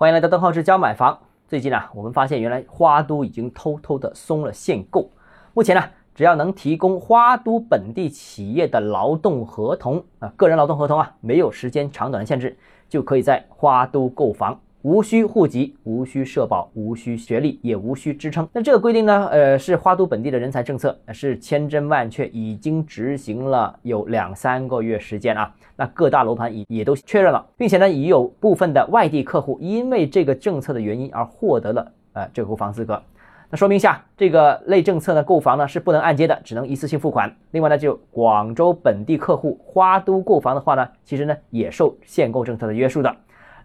[0.00, 1.18] 欢迎来到邓浩志教买房。
[1.48, 5.10] 最近呢，我们发现原来花都已经偷偷的松了限购。
[5.54, 5.82] 目前呢，
[6.14, 12.56] 只要能提供花都本地企业的劳动合同啊，个人劳动合同啊，没有时间长短的限制，
[12.88, 14.60] 就可以在花都购房。
[14.88, 18.48] 无需户籍，无需社保，无需学历，也无需支撑。
[18.54, 19.28] 那这个规定呢？
[19.30, 25.54] 呃，是花都本地的人才政策，是千真万确，已经执行了有两三个月时间啊。
[25.76, 32.98] 那各大楼盘也也都确认了，并且呢，已有部分的外地客户因为这个政策的原因而获得了呃这个购房资格。
[33.50, 37.30] 那说明一下，这个类政策呢，购房呢是不能按揭的，只能一次性付款。
[37.50, 43.14] 另外呢，就广州本地客户花都购房的话呢，其实呢也受限购政策的约束的。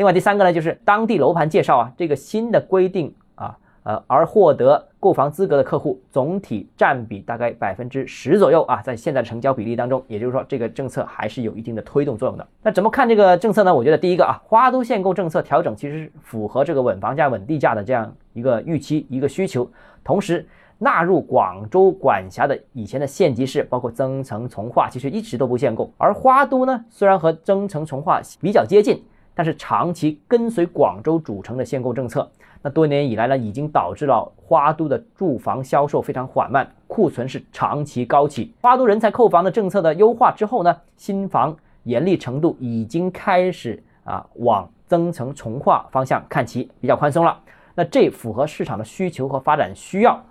[0.00, 12.48] 另外第三个呢，就是当地楼盘介绍啊，这个新的规定啊，呃，而获得购房资格的客户总体占比大概百分之十左右啊，在现在的成交比例当中，也就是说这个政策还是有一定的推动作用的。
[12.62, 13.74] 那怎么看这个政策呢？
[13.74, 19.70] 我觉得第一个啊，花都限购政策调整其实符合这个稳房价、稳地价的这样一个预期、一个需求，
[20.02, 29.04] 同时纳入广州管辖的以前的县级市，包括增城、从化，其实一直都不限购，而花都呢，虽然和增城、从化比较接近。
[29.40, 38.52] 但是长期跟随广州主城的限购政策，那多年以来呢，已经导致了花都的住房销售非常缓慢，库存是长期高企。
[38.60, 47.40] 花都人才购房的政策的优化之后呢，新房严厉程度已经开始啊往增城从化方向看齐，比较宽松了。
[47.74, 50.22] 那这符合市场的需求和发展需要。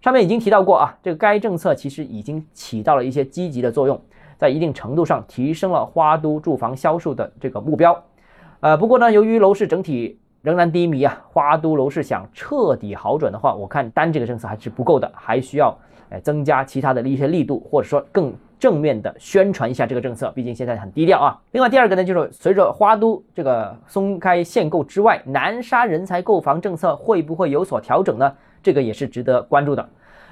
[0.00, 4.00] 上面已经提到过啊，这个该政策其实已经起到了一些积极的作用，
[4.38, 8.00] 在一定程度上提升了花都住房销售的这个目标。
[8.64, 15.76] 呃，不过呢，由于楼市整体仍然低迷啊，花都楼市想彻底好转的话，我看单这个政策还是不够的，还需要
[16.08, 20.32] 哎增加其他的一些力度，或者说更正面的宣传一下这个政策。
[20.34, 21.38] 毕竟现在很低调啊。
[21.52, 28.34] 另外第二个呢，就是随着花都这个松开限购之外，南沙人才购房政策会不会有所调整呢？
[28.62, 29.86] 这个也是值得关注的。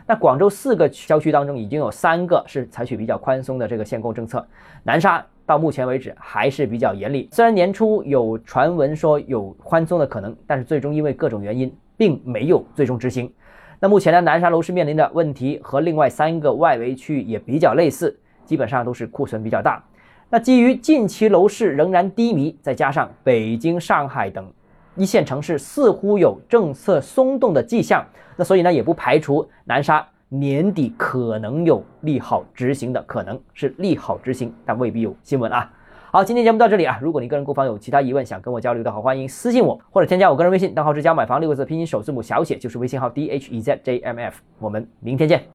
[0.07, 4.43] 那广州四个郊区当中，已经有三个是采取比较宽松的这个限购政策，
[4.85, 5.23] 南沙。
[5.45, 7.29] 到目前为止还是比较严厉。
[7.33, 13.33] 虽然年初有传闻说有宽松的可能，但是最终因为各种原因，并没有最终执行。
[13.81, 19.83] 那目前呢，南沙楼市面临的问题和另外三个外围区域也比较类似，基本上都是库存比较大。
[20.31, 24.51] 那基于近期楼市仍然低迷，再加上北京、上海等
[24.95, 30.07] 一线城市似乎有政策松动的迹象，那所以呢，也不排除南沙。
[30.35, 35.71] 年底可能有利好执行的可能是利好执行，但未必有新闻啊。
[36.11, 36.99] 好，今天节目到这里啊。
[37.03, 44.41] 如果你个人购房有其他疑问，想跟我交流的话，欢迎私信我或者添加我个人微信，账号是家买房六个字拼音首字母小写，就是微信号 d h e z j m f。
[44.59, 45.43] 我们明天见。